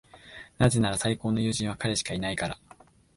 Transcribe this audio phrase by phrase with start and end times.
[0.57, 2.59] なぜなら、最高の友人は彼しかいないから。